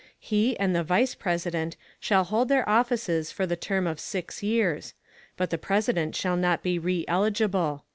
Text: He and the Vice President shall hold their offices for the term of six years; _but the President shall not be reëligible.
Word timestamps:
He 0.19 0.57
and 0.57 0.75
the 0.75 0.83
Vice 0.83 1.13
President 1.13 1.77
shall 1.99 2.23
hold 2.23 2.49
their 2.49 2.67
offices 2.67 3.31
for 3.31 3.45
the 3.45 3.55
term 3.55 3.85
of 3.85 3.99
six 3.99 4.41
years; 4.41 4.95
_but 5.37 5.49
the 5.51 5.59
President 5.59 6.15
shall 6.15 6.35
not 6.37 6.63
be 6.63 6.79
reëligible. 6.79 7.83